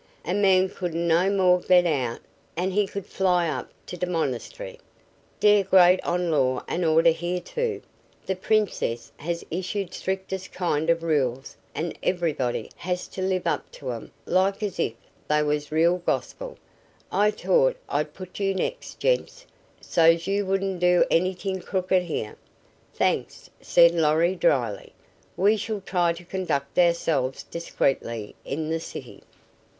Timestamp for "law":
6.31-6.63